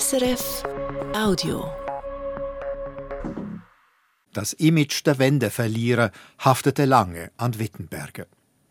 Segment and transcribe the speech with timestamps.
[0.00, 0.62] SRF
[1.14, 1.70] Audio.
[4.32, 8.26] Das Image der Wendeverlierer haftete lange an Wittenberge.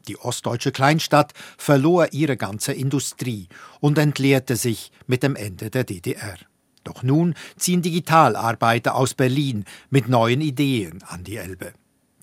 [0.08, 3.50] Die ostdeutsche Kleinstadt verlor ihre ganze Industrie
[3.82, 6.38] und entleerte sich mit dem Ende der DDR.
[6.84, 11.74] Doch nun ziehen Digitalarbeiter aus Berlin mit neuen Ideen an die Elbe.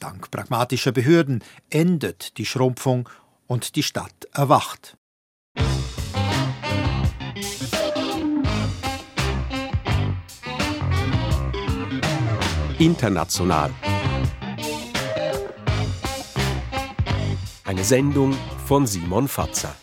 [0.01, 3.09] Dank pragmatischer Behörden endet die Schrumpfung
[3.47, 4.97] und die Stadt erwacht.
[12.79, 13.71] International.
[17.65, 19.75] Eine Sendung von Simon Fatzer.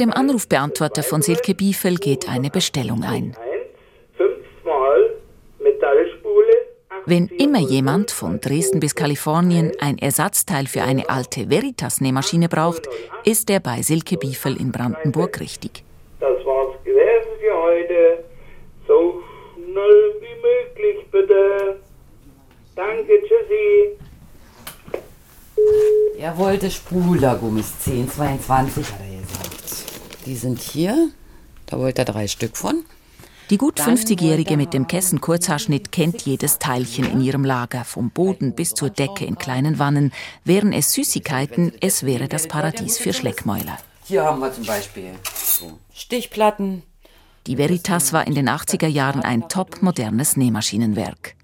[0.00, 3.36] Dem Anrufbeantworter von Silke Biefel geht eine Bestellung ein.
[7.06, 12.86] Wenn immer jemand von Dresden bis Kalifornien ein Ersatzteil für eine alte Veritas-Nähmaschine braucht,
[13.24, 15.84] ist er bei Silke Biefel in Brandenburg richtig.
[16.20, 18.24] Das war's gewesen für heute.
[18.86, 19.22] So
[19.54, 21.80] schnell wie möglich, bitte.
[22.76, 23.96] Danke, tschüssi.
[26.18, 29.07] Er wollte Spulergummis 1022, hat er.
[30.28, 31.08] Die sind hier.
[31.64, 32.84] Da wollte er drei Stück von.
[33.48, 38.10] Die gut Dann 50-Jährige wollte mit dem Kessenkurzhaarschnitt kennt jedes Teilchen in ihrem Lager, vom
[38.10, 40.12] Boden bis zur Decke in kleinen Wannen.
[40.44, 43.78] Wären es Süßigkeiten, es wäre das Paradies für Schleckmäuler.
[44.04, 45.12] Hier haben wir zum Beispiel
[45.94, 46.82] Stichplatten.
[47.46, 51.36] Die Veritas war in den 80er Jahren ein top-modernes Nähmaschinenwerk.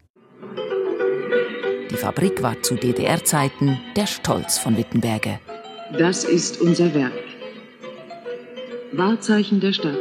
[1.91, 5.41] Die Fabrik war zu DDR-Zeiten der Stolz von Wittenberge.
[5.99, 7.15] Das ist unser Werk.
[8.97, 9.97] Wahrzeichen der Stadt.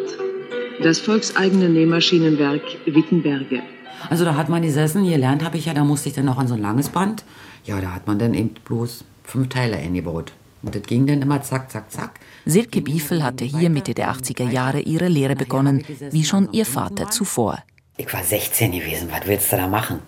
[0.84, 3.62] Das volkseigene Nähmaschinenwerk Wittenberge.
[4.10, 6.48] Also da hat man gesessen, gelernt habe ich ja, da musste ich dann noch an
[6.48, 7.24] so ein langes Band.
[7.66, 10.34] Ja, da hat man dann eben bloß fünf Teile eingebaut.
[10.62, 12.20] Und das ging dann immer zack, zack, zack.
[12.46, 17.10] Silke Biefel hatte hier Mitte der 80er Jahre ihre Lehre begonnen, wie schon ihr Vater
[17.10, 17.64] zuvor.
[17.98, 20.00] Ich war 16 gewesen, was willst du da machen?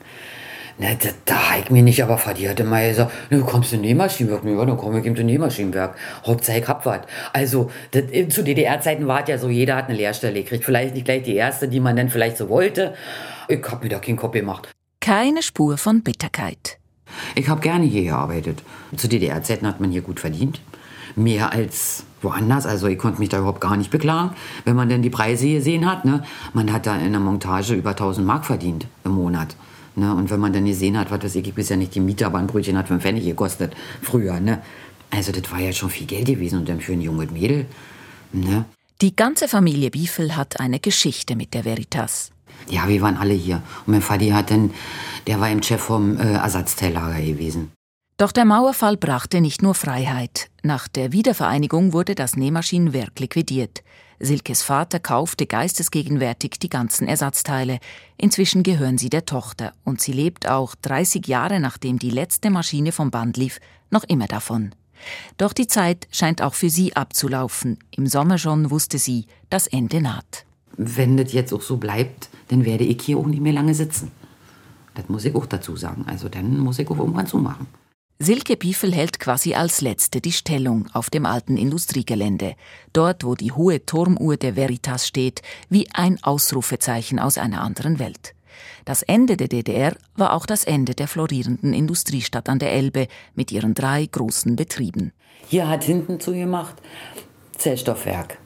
[0.78, 2.20] Ne, da, da hab ich mich nicht aber.
[2.34, 4.44] Die hatte mal gesagt, ne, du kommst in Nähmaschinenwerk.
[4.44, 5.96] Ne, ja, dann komm ich in Nähmaschinenwerk.
[6.26, 7.02] Hauptsache ich hab was.
[7.32, 10.66] Also, das, zu DDR-Zeiten war es ja so, jeder hat eine Lehrstelle gekriegt.
[10.66, 12.94] Vielleicht nicht gleich die erste, die man dann vielleicht so wollte.
[13.48, 14.70] Ich hab mir da keinen Kopf gemacht.
[15.00, 16.78] Keine Spur von Bitterkeit.
[17.36, 18.62] Ich habe gerne hier gearbeitet.
[18.98, 20.60] Zu DDR-Zeiten hat man hier gut verdient.
[21.16, 22.66] Mehr als woanders.
[22.66, 24.32] Also ich konnte mich da überhaupt gar nicht beklagen,
[24.66, 26.04] wenn man denn die Preise gesehen hat.
[26.04, 26.24] Ne?
[26.54, 29.56] Man hat da in der Montage über 1000 Mark verdient im Monat.
[29.96, 30.14] Ne?
[30.14, 32.48] Und wenn man dann gesehen hat, was weiß ich, ja nicht, die Miete, aber ein
[32.48, 34.40] Brötchen hat 5 Pfennig gekostet früher.
[34.40, 34.62] Ne?
[35.10, 37.66] Also das war ja schon viel Geld gewesen und dann für ein junges Mädel.
[38.34, 38.66] Ne?
[39.02, 42.32] Die ganze Familie Biefel hat eine Geschichte mit der Veritas.
[42.70, 43.62] Ja, wir waren alle hier.
[43.86, 44.74] Und mein Vati hat dann,
[45.28, 47.72] der war im Chef vom äh, Ersatzteillager gewesen.
[48.18, 50.48] Doch der Mauerfall brachte nicht nur Freiheit.
[50.64, 53.84] Nach der Wiedervereinigung wurde das Nähmaschinenwerk liquidiert.
[54.20, 57.80] Silkes Vater kaufte geistesgegenwärtig die ganzen Ersatzteile.
[58.18, 62.92] Inzwischen gehören sie der Tochter und sie lebt auch 30 Jahre nachdem die letzte Maschine
[62.92, 63.60] vom Band lief,
[63.90, 64.74] noch immer davon.
[65.38, 67.78] Doch die Zeit scheint auch für sie abzulaufen.
[67.92, 70.46] Im Sommer schon wusste sie, das Ende naht.
[70.78, 74.12] Wenn das jetzt auch so bleibt, dann werde ich hier auch nicht mehr lange sitzen.
[74.94, 76.06] Das muss ich auch dazu sagen.
[76.08, 77.68] Also dann muss ich auch irgendwann zumachen.
[78.18, 82.56] Silke Biefel hält quasi als Letzte die Stellung auf dem alten Industriegelände,
[82.94, 88.34] dort wo die hohe Turmuhr der Veritas steht, wie ein Ausrufezeichen aus einer anderen Welt.
[88.86, 93.52] Das Ende der DDR war auch das Ende der florierenden Industriestadt an der Elbe mit
[93.52, 95.12] ihren drei großen Betrieben.
[95.50, 96.76] Hier hat hinten zugemacht
[97.58, 98.38] Zellstoffwerk,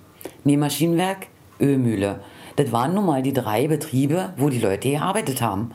[0.45, 1.27] Nähmaschinenwerk,
[1.59, 2.23] Ölmühle.
[2.55, 5.73] Das waren nun mal die drei Betriebe, wo die Leute gearbeitet haben.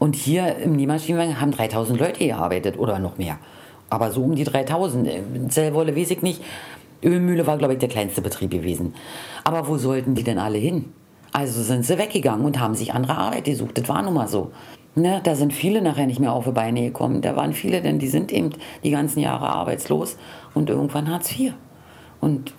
[0.00, 3.38] Und hier im Nähmaschinenwerk haben 3000 Leute gearbeitet oder noch mehr.
[3.90, 5.06] Aber so um die 3000.
[5.06, 6.42] In Zellwolle weiß ich nicht.
[7.02, 8.94] Ölmühle war, glaube ich, der kleinste Betrieb gewesen.
[9.44, 10.86] Aber wo sollten die denn alle hin?
[11.32, 13.76] Also sind sie weggegangen und haben sich andere Arbeit gesucht.
[13.76, 14.52] Das war nun mal so.
[14.94, 17.20] Ne, da sind viele nachher nicht mehr auf die Beine gekommen.
[17.20, 18.50] Da waren viele, denn die sind eben
[18.82, 20.16] die ganzen Jahre arbeitslos
[20.54, 21.52] und irgendwann Hartz IV.
[22.20, 22.54] Und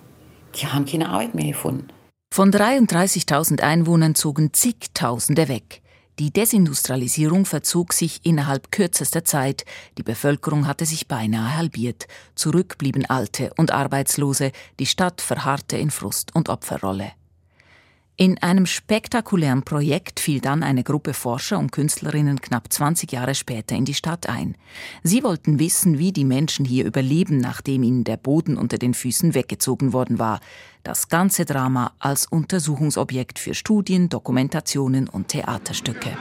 [0.55, 1.88] die haben keine Arbeit mehr gefunden.
[2.31, 5.81] Von 33.000 Einwohnern zogen zigtausende weg.
[6.21, 9.65] Die Desindustrialisierung verzog sich innerhalb kürzester Zeit.
[9.97, 12.07] Die Bevölkerung hatte sich beinahe halbiert.
[12.35, 14.51] Zurück blieben Alte und Arbeitslose.
[14.77, 17.13] Die Stadt verharrte in Frust und Opferrolle.
[18.18, 23.75] In einem spektakulären Projekt fiel dann eine Gruppe Forscher und Künstlerinnen knapp 20 Jahre später
[23.75, 24.56] in die Stadt ein.
[25.01, 29.33] Sie wollten wissen, wie die Menschen hier überleben, nachdem ihnen der Boden unter den Füßen
[29.33, 30.39] weggezogen worden war
[30.83, 36.11] das ganze Drama als Untersuchungsobjekt für Studien, Dokumentationen und Theaterstücke.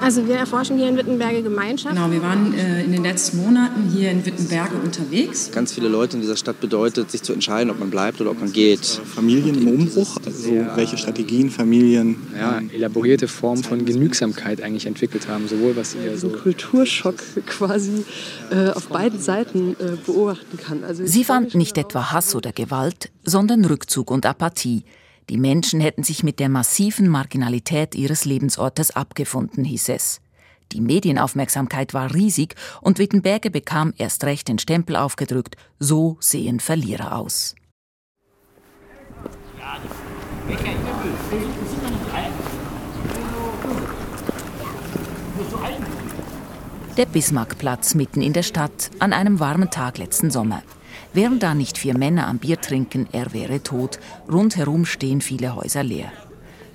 [0.00, 1.94] Also wir erforschen hier in Wittenberge Gemeinschaft.
[1.94, 5.50] Genau, wir waren äh, in den letzten Monaten hier in Wittenberge unterwegs.
[5.52, 8.40] Ganz viele Leute in dieser Stadt bedeutet, sich zu entscheiden, ob man bleibt oder ob
[8.40, 8.84] man geht.
[8.84, 12.16] Familien im Umbruch, also welche Strategien Familien...
[12.36, 16.28] Ja, elaborierte Form von Genügsamkeit eigentlich entwickelt haben, sowohl was ihr so...
[16.28, 17.16] Kulturschock
[17.46, 18.04] quasi
[18.50, 20.84] äh, auf beiden Seiten äh, beobachten kann.
[20.84, 24.84] Also Sie fand nicht etwa Hass oder Gewalt, sondern Rückzug und Apathie.
[25.28, 30.20] Die Menschen hätten sich mit der massiven Marginalität ihres Lebensortes abgefunden, hieß es.
[30.72, 37.16] Die Medienaufmerksamkeit war riesig und Wittenberge bekam erst recht den Stempel aufgedrückt, so sehen Verlierer
[37.16, 37.54] aus.
[46.96, 50.62] Der Bismarckplatz mitten in der Stadt an einem warmen Tag letzten Sommer.
[51.12, 53.98] Wären da nicht vier Männer am Bier trinken, er wäre tot.
[54.30, 56.12] Rundherum stehen viele Häuser leer.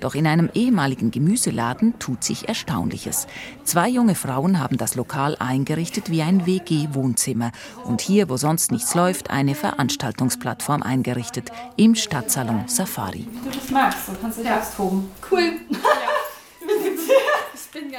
[0.02, 3.28] Doch in einem ehemaligen Gemüseladen tut sich Erstaunliches.
[3.62, 7.52] Zwei junge Frauen haben das Lokal eingerichtet wie ein WG-Wohnzimmer
[7.84, 13.28] und hier, wo sonst nichts läuft, eine Veranstaltungsplattform eingerichtet im Stadtsalon Safari.
[13.30, 14.58] Wenn du das magst, dann kannst du dich ja.
[14.58, 15.08] austoben.
[15.30, 15.52] Cool.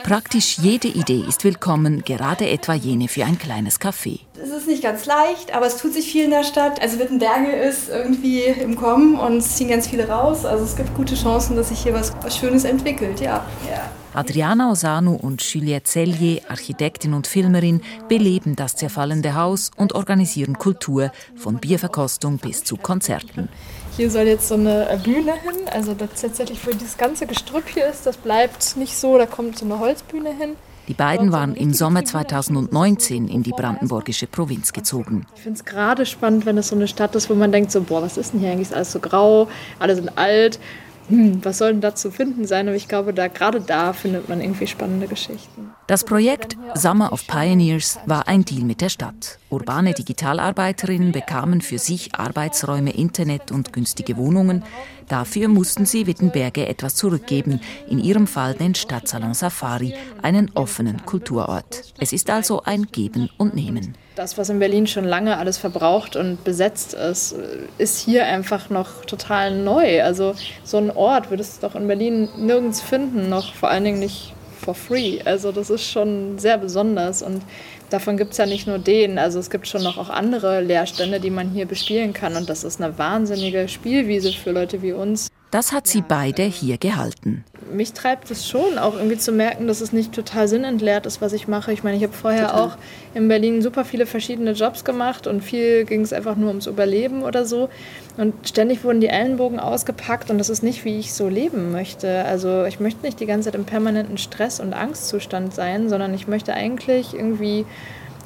[0.04, 4.20] Praktisch jede Idee ist willkommen, gerade etwa jene für ein kleines Café.
[4.42, 6.80] Es ist nicht ganz leicht, aber es tut sich viel in der Stadt.
[6.80, 10.46] Also Wittenberge ist irgendwie im Kommen und es ziehen ganz viele raus.
[10.46, 13.46] Also es gibt gute Chancen, dass sich hier was, was Schönes entwickelt, ja.
[13.68, 13.90] ja.
[14.16, 21.12] Adriana Osanu und Juliette Cellier, Architektin und Filmerin, beleben das zerfallende Haus und organisieren Kultur,
[21.36, 23.50] von Bierverkostung bis zu Konzerten.
[23.98, 25.68] Hier soll jetzt so eine Bühne hin.
[25.72, 29.18] Also das tatsächlich, wo dieses ganze Gestrüpp hier ist, das bleibt nicht so.
[29.18, 30.56] Da kommt so eine Holzbühne hin.
[30.88, 35.26] Die beiden waren im Sommer 2019 in die brandenburgische Provinz gezogen.
[35.36, 37.82] Ich finde es gerade spannend, wenn es so eine Stadt ist, wo man denkt, so,
[37.82, 38.68] boah, was ist denn hier eigentlich?
[38.68, 39.48] Ist alles so grau,
[39.80, 40.60] alle sind alt
[41.10, 42.68] hm, was soll denn da zu finden sein?
[42.68, 45.72] Aber ich glaube, da gerade da findet man irgendwie spannende Geschichten.
[45.88, 49.40] Das Projekt Summer of Pioneers war ein Deal mit der Stadt.
[49.50, 54.64] Urbane Digitalarbeiterinnen bekamen für sich Arbeitsräume, Internet und günstige Wohnungen.
[55.08, 57.60] Dafür mussten sie Wittenberge etwas zurückgeben,
[57.90, 61.94] in ihrem Fall den Stadtsalon Safari, einen offenen Kulturort.
[62.00, 66.16] Es ist also ein Geben und Nehmen das, was in Berlin schon lange alles verbraucht
[66.16, 67.36] und besetzt ist,
[67.78, 70.04] ist hier einfach noch total neu.
[70.04, 74.00] Also so ein Ort würdest du doch in Berlin nirgends finden, noch vor allen Dingen
[74.00, 74.34] nicht
[74.64, 75.20] for free.
[75.26, 77.42] Also das ist schon sehr besonders und
[77.90, 79.20] davon gibt es ja nicht nur den.
[79.20, 82.64] Also es gibt schon noch auch andere Leerstände, die man hier bespielen kann und das
[82.64, 85.30] ist eine wahnsinnige Spielwiese für Leute wie uns.
[85.54, 87.44] Das hat sie beide hier gehalten.
[87.72, 91.32] Mich treibt es schon, auch irgendwie zu merken, dass es nicht total sinnentleert ist, was
[91.32, 91.72] ich mache.
[91.72, 92.62] Ich meine, ich habe vorher total.
[92.62, 92.78] auch
[93.14, 97.22] in Berlin super viele verschiedene Jobs gemacht und viel ging es einfach nur ums Überleben
[97.22, 97.70] oder so.
[98.18, 102.26] Und ständig wurden die Ellenbogen ausgepackt und das ist nicht, wie ich so leben möchte.
[102.26, 106.28] Also ich möchte nicht die ganze Zeit im permanenten Stress- und Angstzustand sein, sondern ich
[106.28, 107.68] möchte eigentlich irgendwie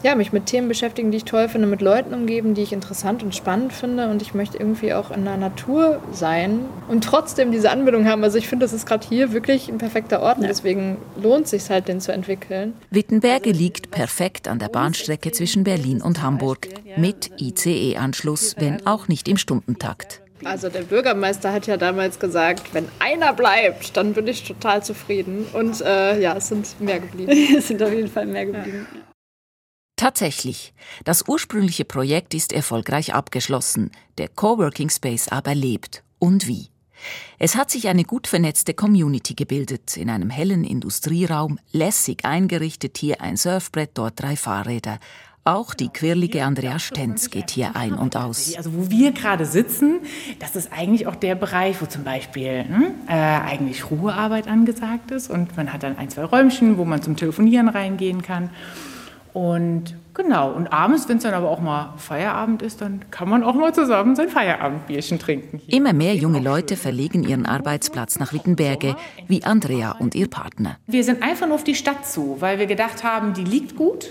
[0.03, 3.23] ja, mich mit Themen beschäftigen, die ich toll finde, mit Leuten umgeben, die ich interessant
[3.23, 4.09] und spannend finde.
[4.09, 8.23] Und ich möchte irgendwie auch in der Natur sein und trotzdem diese Anbindung haben.
[8.23, 10.49] Also ich finde, das ist gerade hier wirklich ein perfekter Ort und ja.
[10.49, 12.73] deswegen lohnt es sich halt, den zu entwickeln.
[12.89, 19.27] Wittenberge liegt perfekt an der Bahnstrecke zwischen Berlin und Hamburg mit ICE-Anschluss, wenn auch nicht
[19.27, 20.21] im Stundentakt.
[20.43, 25.47] Also der Bürgermeister hat ja damals gesagt, wenn einer bleibt, dann bin ich total zufrieden.
[25.53, 27.31] Und äh, ja, es sind mehr geblieben.
[27.57, 28.87] es sind auf jeden Fall mehr geblieben.
[28.93, 29.06] Ja.
[29.97, 30.73] Tatsächlich,
[31.05, 33.89] das ursprüngliche Projekt ist erfolgreich abgeschlossen,
[34.19, 36.03] der Coworking Space aber lebt.
[36.19, 36.69] Und wie?
[37.39, 43.21] Es hat sich eine gut vernetzte Community gebildet, in einem hellen Industrieraum, lässig eingerichtet, hier
[43.21, 44.99] ein Surfbrett, dort drei Fahrräder.
[45.43, 48.53] Auch die quirlige Andrea Stenz geht hier ein und aus.
[48.55, 50.01] Also wo wir gerade sitzen,
[50.39, 55.29] das ist eigentlich auch der Bereich, wo zum Beispiel hm, äh, eigentlich Ruhearbeit angesagt ist.
[55.29, 58.51] Und man hat dann ein, zwei Räumchen, wo man zum Telefonieren reingehen kann.
[59.37, 63.43] Und genau, und abends, wenn es dann aber auch mal Feierabend ist, dann kann man
[63.43, 65.61] auch mal zusammen sein Feierabendbierchen trinken.
[65.67, 68.95] Immer mehr junge Leute verlegen ihren Arbeitsplatz nach Wittenberge,
[69.27, 70.77] wie Andrea und ihr Partner.
[70.87, 74.07] Wir sind einfach nur auf die Stadt zu, weil wir gedacht haben, die liegt gut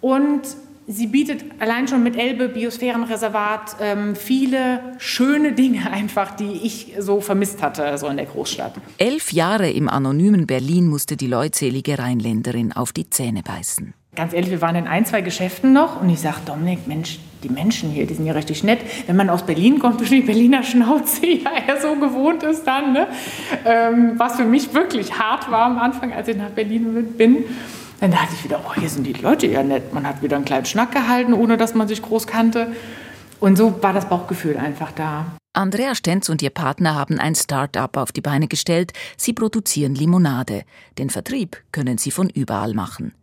[0.00, 0.40] und
[0.86, 7.20] sie bietet allein schon mit Elbe, Biosphärenreservat, ähm, viele schöne Dinge einfach, die ich so
[7.20, 8.72] vermisst hatte, so in der Großstadt.
[8.96, 13.92] Elf Jahre im anonymen Berlin musste die leutselige Rheinländerin auf die Zähne beißen.
[14.14, 17.48] Ganz ehrlich, wir waren in ein, zwei Geschäften noch und ich sage, Dominik, Mensch, die
[17.48, 18.80] Menschen hier, die sind ja richtig nett.
[19.06, 22.92] Wenn man aus Berlin kommt, durch die Berliner Schnauze ja eher so gewohnt ist dann,
[22.92, 23.06] ne?
[23.64, 27.44] ähm, was für mich wirklich hart war am Anfang, als ich nach Berlin bin.
[28.00, 29.94] Dann dachte ich wieder, oh, hier sind die Leute ja nett.
[29.94, 32.74] Man hat wieder einen kleinen Schnack gehalten, ohne dass man sich groß kannte.
[33.40, 35.24] Und so war das Bauchgefühl einfach da.
[35.54, 38.92] Andrea Stenz und ihr Partner haben ein Start-up auf die Beine gestellt.
[39.16, 40.64] Sie produzieren Limonade.
[40.98, 43.14] Den Vertrieb können sie von überall machen.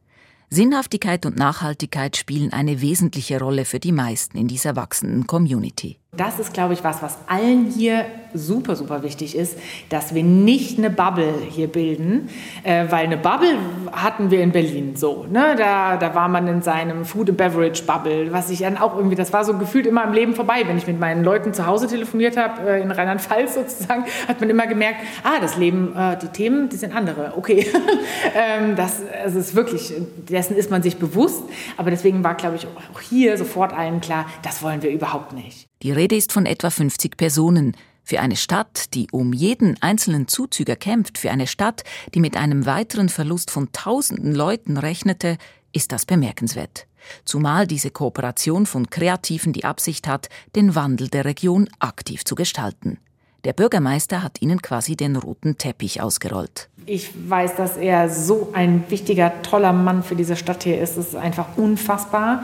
[0.52, 6.00] Sinnhaftigkeit und Nachhaltigkeit spielen eine wesentliche Rolle für die meisten in dieser wachsenden Community.
[6.18, 10.80] Das ist, glaube ich, was, was allen hier super, super wichtig ist, dass wir nicht
[10.80, 12.30] eine Bubble hier bilden,
[12.64, 13.58] äh, weil eine Bubble
[13.92, 15.28] hatten wir in Berlin so.
[15.30, 15.56] Ne?
[15.56, 19.16] Da, da war man in seinem Food and Beverage Bubble, was ich dann auch irgendwie,
[19.16, 20.64] das war so gefühlt immer im Leben vorbei.
[20.66, 24.50] Wenn ich mit meinen Leuten zu Hause telefoniert habe, äh, in Rheinland-Pfalz sozusagen, hat man
[24.50, 27.34] immer gemerkt, ah, das Leben, äh, die Themen, die sind andere.
[27.38, 27.68] Okay,
[28.36, 29.94] ähm, das, das ist wirklich,
[30.28, 31.44] dessen ist man sich bewusst.
[31.78, 35.69] Aber deswegen war, glaube ich, auch hier sofort allen klar, das wollen wir überhaupt nicht.
[35.82, 37.74] Die Rede ist von etwa 50 Personen.
[38.04, 41.84] Für eine Stadt, die um jeden einzelnen Zuzüger kämpft, für eine Stadt,
[42.14, 45.38] die mit einem weiteren Verlust von tausenden Leuten rechnete,
[45.72, 46.86] ist das bemerkenswert.
[47.24, 52.98] Zumal diese Kooperation von Kreativen die Absicht hat, den Wandel der Region aktiv zu gestalten.
[53.46, 56.68] Der Bürgermeister hat ihnen quasi den roten Teppich ausgerollt.
[56.88, 60.98] Ich weiß, dass er so ein wichtiger, toller Mann für diese Stadt hier ist.
[60.98, 62.44] Es ist einfach unfassbar.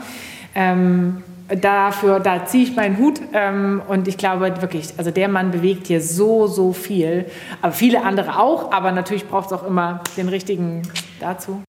[0.54, 5.50] Ähm dafür, da ziehe ich meinen Hut ähm, und ich glaube wirklich, also der Mann
[5.50, 7.26] bewegt hier so, so viel,
[7.62, 10.82] aber viele andere auch, aber natürlich braucht es auch immer den richtigen
[11.20, 11.62] dazu.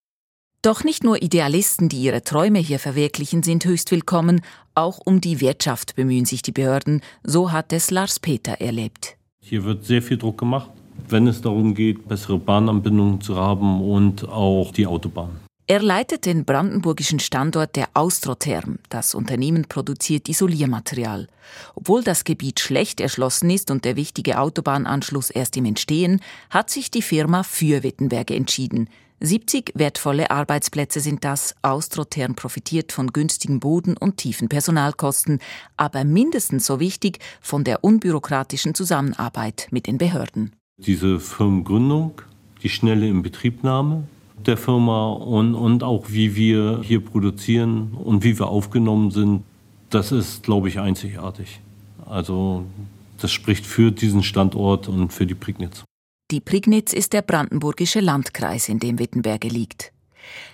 [0.63, 4.41] Doch nicht nur Idealisten, die ihre Träume hier verwirklichen, sind höchst willkommen,
[4.73, 9.17] auch um die Wirtschaft bemühen sich die Behörden, so hat es Lars Peter erlebt.
[9.39, 10.71] Hier wird sehr viel Druck gemacht,
[11.07, 15.46] wenn es darum geht, bessere Bahnanbindungen zu haben und auch die Autobahn.
[15.69, 18.79] Er leitet den brandenburgischen Standort der Austrotherm.
[18.87, 21.27] Das Unternehmen produziert Isoliermaterial.
[21.75, 26.89] Obwohl das Gebiet schlecht erschlossen ist und der wichtige Autobahnanschluss erst im Entstehen, hat sich
[26.89, 28.89] die Firma für Wittenberge entschieden.
[29.19, 31.53] 70 wertvolle Arbeitsplätze sind das.
[31.63, 35.39] Austrotherm profitiert von günstigen Boden und tiefen Personalkosten,
[35.75, 40.55] aber mindestens so wichtig von der unbürokratischen Zusammenarbeit mit den Behörden.
[40.77, 42.21] Diese Firmengründung,
[42.63, 44.07] die schnelle Inbetriebnahme,
[44.45, 49.43] der Firma und, und auch wie wir hier produzieren und wie wir aufgenommen sind,
[49.89, 51.59] das ist, glaube ich, einzigartig.
[52.05, 52.65] Also
[53.19, 55.83] das spricht für diesen Standort und für die Prignitz.
[56.29, 59.93] Die Prignitz ist der brandenburgische Landkreis, in dem Wittenberge liegt.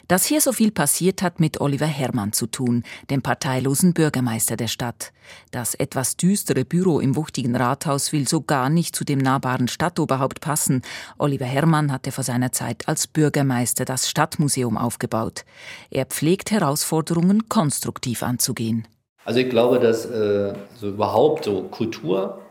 [0.08, 4.68] Dass hier so viel passiert hat mit Oliver Herrmann zu tun, dem parteilosen Bürgermeister der
[4.68, 5.14] Stadt.
[5.52, 10.42] Das etwas düstere Büro im wuchtigen Rathaus will so gar nicht zu dem nahbaren Stadtoberhaupt
[10.42, 10.82] passen.
[11.18, 15.46] Oliver Herrmann hatte vor seiner Zeit als Bürgermeister das Stadtmuseum aufgebaut.
[15.90, 18.88] Er pflegt Herausforderungen konstruktiv anzugehen.
[19.26, 22.42] Also ich glaube, dass äh, so überhaupt so Kultur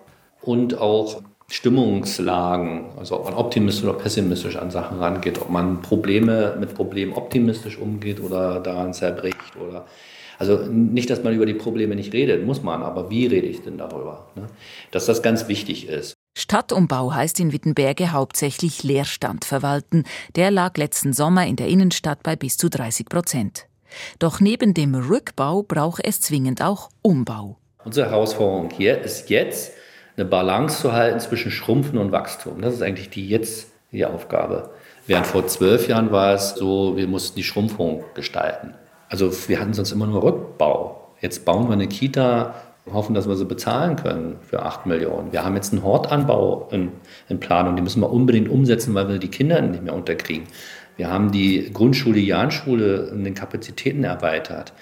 [0.40, 6.56] und auch Stimmungslagen, also ob man optimistisch oder pessimistisch an Sachen rangeht, ob man Probleme
[6.58, 9.84] mit Problemen optimistisch umgeht oder daran zerbricht oder
[10.38, 13.62] also nicht, dass man über die Probleme nicht redet, muss man, aber wie rede ich
[13.62, 14.30] denn darüber?
[14.34, 14.46] Ne?
[14.90, 16.14] Dass das ganz wichtig ist.
[16.36, 20.04] Stadtumbau heißt in Wittenberge hauptsächlich Leerstand verwalten.
[20.34, 23.66] Der lag letzten Sommer in der Innenstadt bei bis zu 30 Prozent.
[24.18, 27.58] Doch neben dem Rückbau braucht es zwingend auch Umbau.
[27.84, 29.72] Unsere Herausforderung hier ist jetzt,
[30.16, 32.60] eine Balance zu halten zwischen Schrumpfen und Wachstum.
[32.60, 34.70] Das ist eigentlich die jetzt die Aufgabe.
[35.06, 38.74] Während vor zwölf Jahren war es so, wir mussten die Schrumpfung gestalten.
[39.08, 41.08] Also wir hatten sonst immer nur Rückbau.
[41.20, 42.54] Jetzt bauen wir eine Kita,
[42.90, 45.32] hoffen, dass wir sie bezahlen können für 8 Millionen.
[45.32, 46.92] Wir haben jetzt einen Hortanbau in,
[47.28, 50.46] in Planung, die müssen wir unbedingt umsetzen, weil wir die Kinder nicht mehr unterkriegen.
[50.96, 54.72] Wir haben die Grundschule, Jahnschule in den Kapazitäten erweitert.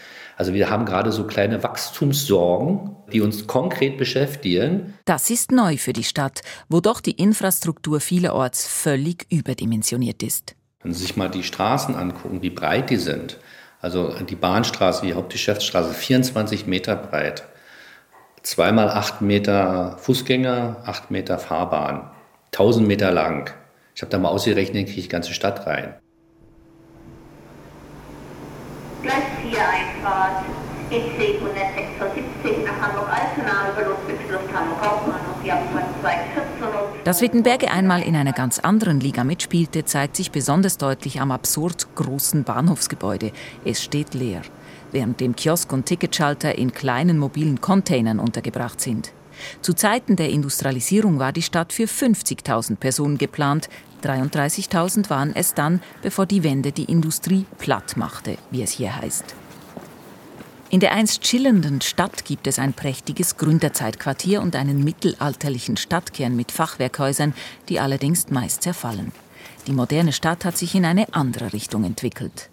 [0.40, 4.94] Also wir haben gerade so kleine Wachstumssorgen, die uns konkret beschäftigen.
[5.04, 10.56] Das ist neu für die Stadt, wo doch die Infrastruktur vielerorts völlig überdimensioniert ist.
[10.82, 13.36] Wenn Sie sich mal die Straßen angucken, wie breit die sind.
[13.82, 17.42] Also die Bahnstraße, die Hauptgeschäftsstraße, 24 Meter breit.
[18.40, 22.10] Zweimal acht Meter Fußgänger, acht Meter Fahrbahn.
[22.54, 23.52] 1000 Meter lang.
[23.94, 25.96] Ich habe da mal ausgerechnet, kriege ich die ganze Stadt rein.
[29.02, 30.44] Gleis 4 Einfahrt.
[30.90, 37.04] EC 176 nach Hamburg-Altona über Ludwigsluft Hamburg-Hauptbahnhof, die Abfahrt 214.
[37.04, 41.86] Dass Wittenberge einmal in einer ganz anderen Liga mitspielte, zeigt sich besonders deutlich am absurd
[41.94, 43.32] großen Bahnhofsgebäude.
[43.64, 44.42] Es steht leer.
[44.92, 49.12] während dem Kiosk und Ticketschalter in kleinen mobilen Containern untergebracht sind.
[49.62, 53.68] Zu Zeiten der Industrialisierung war die Stadt für 50.000 Personen geplant.
[54.02, 59.36] 33.000 waren es dann, bevor die Wende die Industrie platt machte, wie es hier heißt.
[60.72, 66.52] In der einst schillernden Stadt gibt es ein prächtiges Gründerzeitquartier und einen mittelalterlichen Stadtkern mit
[66.52, 67.34] Fachwerkhäusern,
[67.68, 69.10] die allerdings meist zerfallen.
[69.66, 72.50] Die moderne Stadt hat sich in eine andere Richtung entwickelt.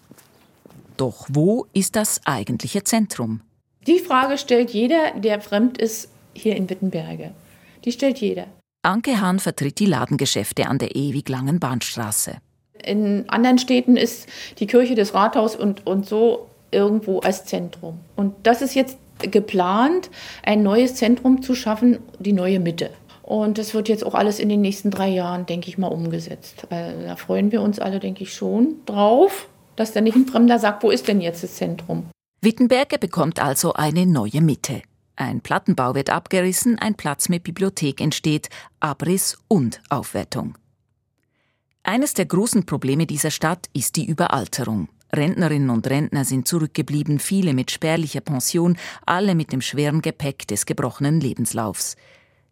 [0.97, 3.41] Doch wo ist das eigentliche Zentrum?
[3.85, 7.35] Die Frage stellt jeder, der fremd ist hier in Wittenberge.
[7.85, 8.47] Die stellt jeder.
[8.81, 12.37] Anke Hahn vertritt die Ladengeschäfte an der ewig langen Bahnstraße.
[12.83, 17.99] In anderen Städten ist die Kirche des Rathaus und, und so irgendwo als Zentrum.
[18.15, 20.09] Und das ist jetzt geplant,
[20.43, 22.91] ein neues Zentrum zu schaffen, die neue Mitte.
[23.23, 26.65] Und das wird jetzt auch alles in den nächsten drei Jahren, denke ich mal, umgesetzt.
[26.69, 30.83] Da freuen wir uns alle, denke ich, schon drauf, dass da nicht ein Fremder sagt,
[30.83, 32.05] wo ist denn jetzt das Zentrum?
[32.41, 34.81] Wittenberge bekommt also eine neue Mitte.
[35.17, 40.57] Ein Plattenbau wird abgerissen, ein Platz mit Bibliothek entsteht, Abriss und Aufwertung.
[41.83, 44.89] Eines der großen Probleme dieser Stadt ist die Überalterung.
[45.13, 50.65] Rentnerinnen und Rentner sind zurückgeblieben, viele mit spärlicher Pension, alle mit dem schweren Gepäck des
[50.65, 51.95] gebrochenen Lebenslaufs.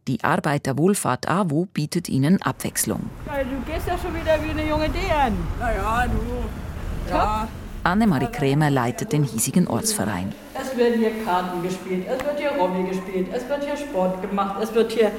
[0.07, 3.09] Die Arbeiterwohlfahrt AWO bietet ihnen Abwechslung.
[3.25, 5.35] Du gehst ja schon wieder wie eine junge Deren.
[5.59, 7.11] Naja, du.
[7.11, 7.47] Ja.
[7.85, 10.33] Annemarie Krämer leitet den hiesigen Ortsverein.
[10.59, 14.55] Es werden hier Karten gespielt, es wird hier Robby gespielt, es wird hier Sport gemacht,
[14.59, 15.11] es wird hier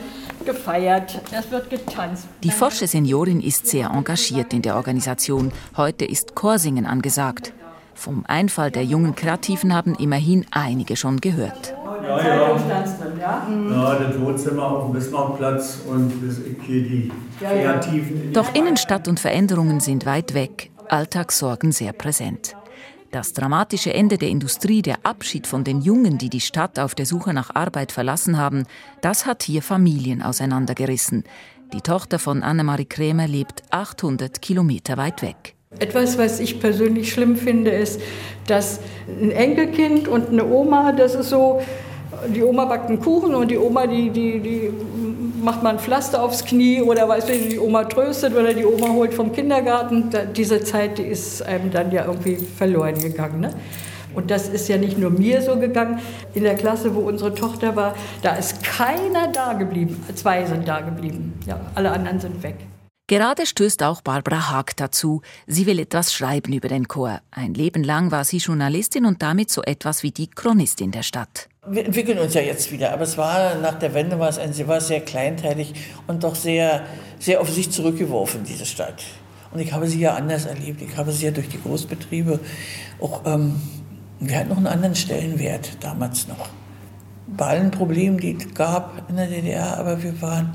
[0.45, 2.27] gefeiert, es wird getanzt.
[2.43, 5.53] Die forsche Seniorin ist sehr engagiert in der Organisation.
[5.77, 7.53] Heute ist Chorsingen angesagt.
[7.95, 11.73] Vom Einfall der jungen Kreativen haben immerhin einige schon gehört.
[12.03, 12.57] Ja, ja.
[13.21, 13.39] ja?
[13.71, 16.13] ja das Wohnzimmer auf dem Bismarckplatz und
[16.67, 18.33] hier die Kreativen.
[18.33, 20.71] Doch Innenstadt und Veränderungen sind weit weg.
[20.91, 22.57] Alltagssorgen sehr präsent.
[23.11, 27.07] Das dramatische Ende der Industrie, der Abschied von den Jungen, die die Stadt auf der
[27.07, 28.65] Suche nach Arbeit verlassen haben,
[29.01, 31.25] das hat hier Familien auseinandergerissen.
[31.73, 35.55] Die Tochter von Annemarie Krämer lebt 800 Kilometer weit weg.
[35.79, 38.01] Etwas, was ich persönlich schlimm finde, ist,
[38.47, 41.61] dass ein Enkelkind und eine Oma, das ist so,
[42.29, 44.71] die Oma backt einen Kuchen und die Oma, die, die, die
[45.43, 48.89] macht mal ein Pflaster aufs Knie oder weiß nicht, die Oma tröstet oder die Oma
[48.89, 50.11] holt vom Kindergarten.
[50.11, 53.41] Da, diese Zeit, die ist einem dann ja irgendwie verloren gegangen.
[53.41, 53.55] Ne?
[54.15, 56.01] Und das ist ja nicht nur mir so gegangen.
[56.35, 60.03] In der Klasse, wo unsere Tochter war, da ist keiner da geblieben.
[60.15, 61.39] Zwei sind da geblieben.
[61.47, 62.57] Ja, alle anderen sind weg.
[63.09, 65.23] Gerade stößt auch Barbara Haag dazu.
[65.47, 67.21] Sie will etwas schreiben über den Chor.
[67.31, 71.49] Ein Leben lang war sie Journalistin und damit so etwas wie die Chronistin der Stadt.
[71.69, 74.53] Wir entwickeln uns ja jetzt wieder, aber es war nach der Wende war es, ein,
[74.69, 75.75] war sehr kleinteilig
[76.07, 76.83] und doch sehr,
[77.19, 79.03] sehr auf sich zurückgeworfen, diese Stadt.
[79.53, 80.83] Und ich habe sie ja anders erlebt.
[80.83, 82.39] Ich habe sie ja durch die Großbetriebe
[83.01, 83.61] auch, ähm,
[84.21, 86.49] wir hatten noch einen anderen Stellenwert damals noch.
[87.27, 90.55] Bei allen Problemen, die es gab in der DDR, aber wir waren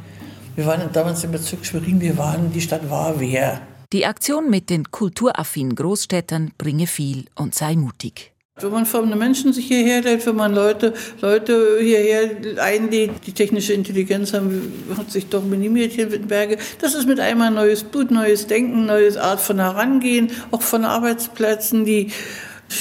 [0.55, 3.61] wir waren damals im Bezirk Schwerin, wir waren, die Stadt war wer.
[3.93, 8.30] Die Aktion mit den kulturaffinen Großstädtern bringe viel und sei mutig.
[8.59, 12.29] Wenn man von Menschen sich hierher lädt, wenn man Leute, Leute hierher
[12.61, 16.57] einlädt, die technische Intelligenz haben, hat sich doch minimiert hier in Wittenberge.
[16.79, 21.85] Das ist mit einmal neues Blut, neues Denken, neues Art von Herangehen, auch von Arbeitsplätzen,
[21.85, 22.11] die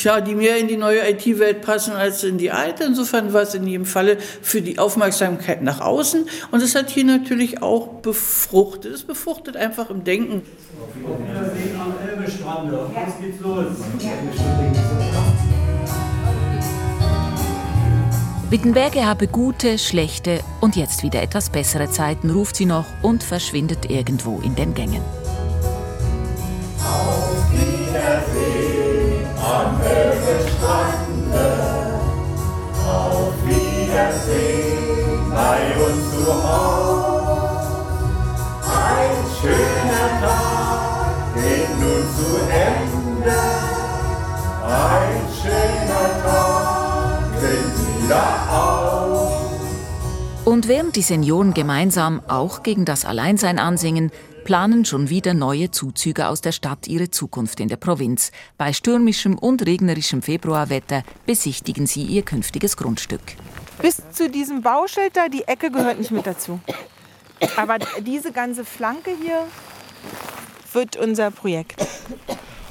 [0.05, 2.85] ja, die mehr in die neue IT-Welt passen als in die alte.
[2.85, 6.29] Insofern war es in jedem Falle für die Aufmerksamkeit nach außen.
[6.53, 8.95] Und es hat hier natürlich auch befruchtet.
[8.95, 10.43] Es befruchtet einfach im Denken.
[10.81, 12.73] Auf Wiedersehen am Elbestrand.
[12.95, 13.67] Jetzt geht's los.
[18.51, 23.89] Wittenberge habe gute, schlechte und jetzt wieder etwas bessere Zeiten, ruft sie noch und verschwindet
[23.89, 25.03] irgendwo in den Gängen.
[26.81, 27.47] Auf
[50.61, 54.11] Und während die Senioren gemeinsam auch gegen das Alleinsein ansingen,
[54.45, 58.31] planen schon wieder neue Zuzüge aus der Stadt ihre Zukunft in der Provinz.
[58.59, 63.23] Bei stürmischem und regnerischem Februarwetter besichtigen sie ihr künftiges Grundstück.
[63.81, 66.61] Bis zu diesem Bauschild da, die Ecke gehört nicht mit dazu.
[67.57, 69.47] Aber diese ganze Flanke hier
[70.75, 71.83] wird unser Projekt.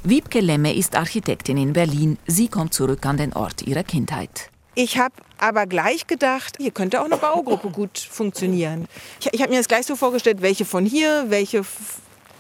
[0.03, 2.19] Wiebke Lemme ist Architektin in Berlin.
[2.27, 4.51] Sie kommt zurück an den Ort ihrer Kindheit.
[4.81, 8.87] Ich habe aber gleich gedacht, hier könnte auch eine Baugruppe gut funktionieren.
[9.19, 11.65] Ich, ich habe mir das gleich so vorgestellt, welche von hier, welche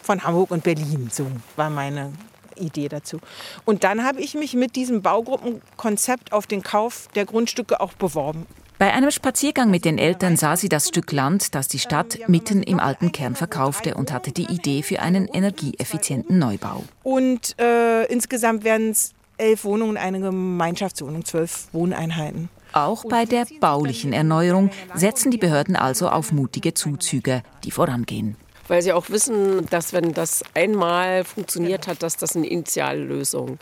[0.01, 1.09] von Hamburg und Berlin.
[1.11, 2.13] So war meine
[2.55, 3.19] Fachidee dazu.
[3.65, 8.45] Und dann habe ich mich mit diesem Baugruppenkonzept auf den Kauf der Grundstücke auch beworben.
[8.77, 12.63] Bei einem Spaziergang mit den Eltern sah sie das Stück Land, das die Stadt mitten
[12.63, 16.85] im alten Kern verkaufte und hatte die Idee für einen energieeffizienten Neubau.
[17.03, 22.49] Und äh, insgesamt werden es elf Wohnungen und eine Gemeinschaftswohnung, zwölf Wohneinheiten.
[22.73, 28.35] Auch bei der baulichen Erneuerung setzen die Behörden also auf mutige Zuzüge, die vorangehen.
[28.67, 33.57] Weil sie auch wissen, dass wenn das einmal funktioniert hat, dass das eine Initiallösung.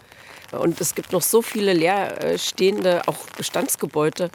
[0.52, 4.30] Und es gibt noch so viele leerstehende, auch Bestandsgebäude,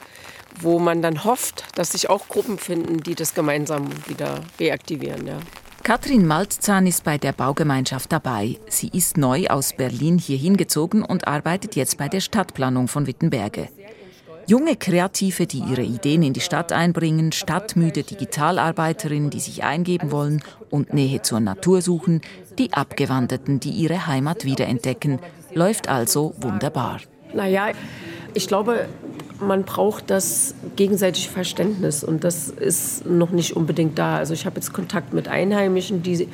[0.59, 5.27] wo man dann hofft, dass sich auch Gruppen finden, die das gemeinsam wieder reaktivieren.
[5.27, 5.37] Ja.
[5.83, 8.57] Katrin Maltzahn ist bei der Baugemeinschaft dabei.
[8.69, 13.67] Sie ist neu aus Berlin hier hingezogen und arbeitet jetzt bei der Stadtplanung von Wittenberge.
[14.47, 20.41] Junge Kreative, die ihre Ideen in die Stadt einbringen, stadtmüde Digitalarbeiterinnen, die sich eingeben wollen
[20.69, 22.21] und Nähe zur Natur suchen,
[22.57, 25.19] die Abgewanderten, die ihre Heimat wiederentdecken.
[25.53, 27.01] Läuft also wunderbar.
[27.33, 27.71] Naja,
[28.33, 28.87] ich glaube,
[29.47, 34.17] man braucht das gegenseitige Verständnis und das ist noch nicht unbedingt da.
[34.17, 36.27] Also ich habe jetzt Kontakt mit Einheimischen, die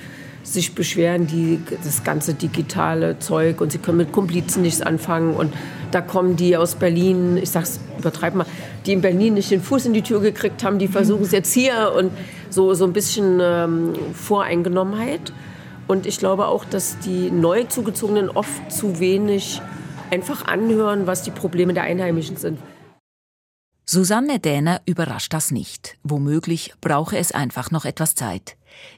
[0.43, 5.53] sich beschweren, die das ganze digitale Zeug und sie können mit Komplizen nichts anfangen und
[5.91, 8.45] da kommen die aus Berlin, ich sag's übertreib mal,
[8.85, 11.53] die in Berlin nicht den Fuß in die Tür gekriegt haben, die versuchen es jetzt
[11.53, 12.11] hier und
[12.49, 15.33] so so ein bisschen ähm, Voreingenommenheit
[15.87, 19.61] und ich glaube auch, dass die neu zugezogenen oft zu wenig
[20.11, 22.59] einfach anhören, was die Probleme der Einheimischen sind.
[23.91, 25.97] Susanne Däner überrascht das nicht.
[26.03, 28.55] Womöglich brauche es einfach noch etwas Zeit.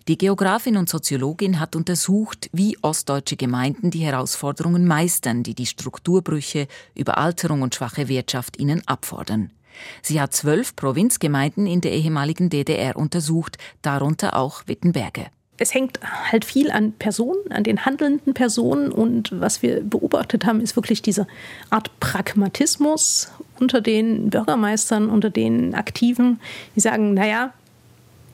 [0.10, 6.68] Die Geografin und Soziologin hat untersucht, wie ostdeutsche Gemeinden die Herausforderungen meistern, die die Strukturbrüche,
[6.94, 9.54] Überalterung und schwache Wirtschaft ihnen abfordern.
[10.02, 15.28] Sie hat zwölf Provinzgemeinden in der ehemaligen DDR untersucht, darunter auch Wittenberge
[15.62, 16.00] es hängt
[16.32, 18.92] halt viel an Personen, an den handelnden Personen.
[18.92, 21.28] Und was wir beobachtet haben, ist wirklich diese
[21.70, 26.40] Art Pragmatismus unter den Bürgermeistern, unter den Aktiven,
[26.76, 27.54] die sagen, naja,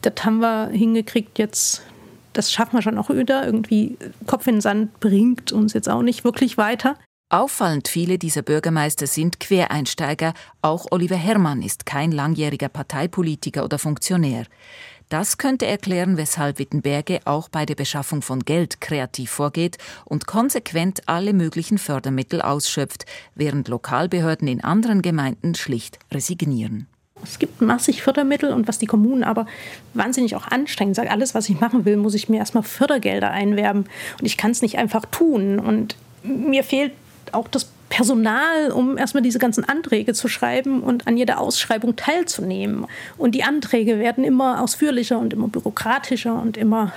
[0.04, 1.82] das haben wir hingekriegt, jetzt,
[2.32, 3.46] das schaffen wir schon auch wieder.
[3.46, 6.96] Irgendwie Kopf in den Sand bringt uns jetzt auch nicht wirklich weiter.
[7.30, 10.34] Auffallend viele dieser Bürgermeister sind Quereinsteiger.
[10.62, 14.46] Auch Oliver Herrmann ist kein langjähriger Parteipolitiker oder Funktionär.
[15.10, 21.02] Das könnte erklären, weshalb Wittenberge auch bei der Beschaffung von Geld kreativ vorgeht und konsequent
[21.06, 26.88] alle möglichen Fördermittel ausschöpft, während Lokalbehörden in anderen Gemeinden schlicht resignieren.
[27.24, 29.48] Es gibt massig Fördermittel und was die Kommunen aber
[29.94, 30.94] wahnsinnig auch anstrengen.
[30.94, 33.86] Sagt, alles, was ich machen will, muss ich mir erstmal Fördergelder einwerben.
[34.20, 35.58] Und ich kann es nicht einfach tun.
[35.58, 36.92] Und mir fehlt
[37.32, 42.86] auch das Personal, um erstmal diese ganzen Anträge zu schreiben und an jeder Ausschreibung teilzunehmen.
[43.18, 46.92] Und die Anträge werden immer ausführlicher und immer bürokratischer und immer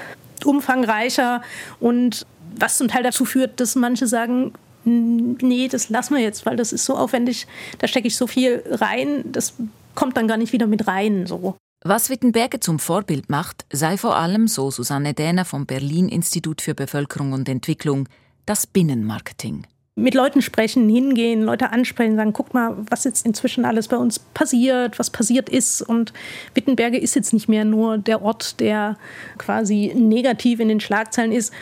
[0.44, 1.42] umfangreicher.
[1.78, 2.26] Und
[2.56, 4.52] was zum Teil dazu führt, dass manche sagen,
[4.84, 7.46] nee, das lassen wir jetzt, weil das ist so aufwendig,
[7.78, 9.54] da stecke ich so viel rein, das
[9.94, 11.26] kommt dann gar nicht wieder mit rein.
[11.26, 11.56] So.
[11.82, 16.74] Was Wittenberge zum Vorbild macht, sei vor allem, so Susanne Däner vom Berlin Institut für
[16.74, 18.08] Bevölkerung und Entwicklung,
[18.46, 19.66] das Binnenmarketing
[20.00, 24.18] mit Leuten sprechen, hingehen, Leute ansprechen, sagen, guck mal, was jetzt inzwischen alles bei uns
[24.18, 25.82] passiert, was passiert ist.
[25.82, 26.12] Und
[26.54, 28.96] Wittenberge ist jetzt nicht mehr nur der Ort, der
[29.38, 31.52] quasi negativ in den Schlagzeilen ist.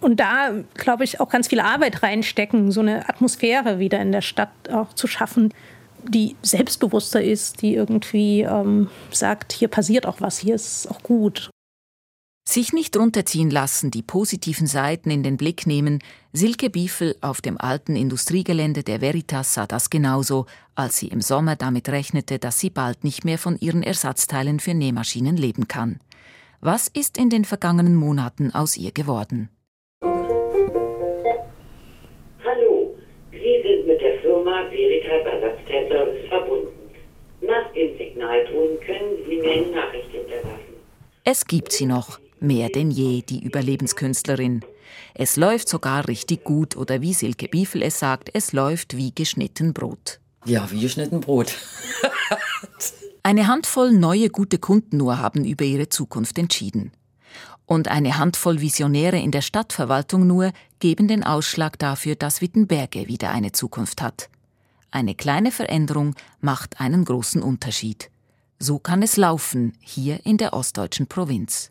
[0.00, 4.20] Und da, glaube ich, auch ganz viel Arbeit reinstecken, so eine Atmosphäre wieder in der
[4.20, 5.52] Stadt auch zu schaffen,
[6.06, 11.48] die selbstbewusster ist, die irgendwie ähm, sagt, hier passiert auch was, hier ist auch gut.
[12.46, 16.00] Sich nicht runterziehen lassen, die positiven Seiten in den Blick nehmen.
[16.34, 21.56] Silke Biefel auf dem alten Industriegelände der Veritas sah das genauso, als sie im Sommer
[21.56, 26.00] damit rechnete, dass sie bald nicht mehr von ihren Ersatzteilen für Nähmaschinen leben kann.
[26.60, 29.48] Was ist in den vergangenen Monaten aus ihr geworden?
[32.42, 32.94] Hallo,
[33.32, 36.90] Sie sind mit der Firma Veritas Ersatzteilservice verbunden.
[37.40, 40.74] Nach dem Signalton können Sie mir eine Nachricht hinterlassen.
[41.24, 44.64] Es gibt sie noch mehr denn je die Überlebenskünstlerin.
[45.14, 49.72] Es läuft sogar richtig gut oder wie Silke Biefel es sagt, es läuft wie geschnitten
[49.72, 50.20] Brot.
[50.44, 51.54] Ja, wie geschnitten Brot.
[53.22, 56.92] eine Handvoll neue gute Kunden nur haben über ihre Zukunft entschieden.
[57.66, 63.30] Und eine Handvoll Visionäre in der Stadtverwaltung nur geben den Ausschlag dafür, dass Wittenberge wieder
[63.30, 64.28] eine Zukunft hat.
[64.90, 68.10] Eine kleine Veränderung macht einen großen Unterschied.
[68.58, 71.70] So kann es laufen hier in der ostdeutschen Provinz.